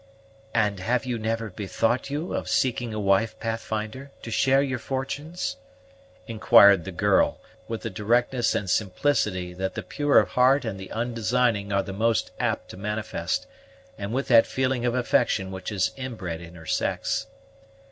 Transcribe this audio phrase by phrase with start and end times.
[0.55, 5.57] "And have you never bethought you of seeking a wife, Pathfinder, to share your fortunes?"
[6.25, 10.89] inquired the girl, with the directness and simplicity that the pure of heart and the
[10.91, 13.45] undesigning are the most apt to manifest,
[13.95, 17.27] and with that feeling of affection which is inbred in her sex.